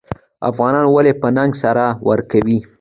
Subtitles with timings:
[0.49, 1.77] افغانان ولې په ننګ سر
[2.09, 2.57] ورکوي؟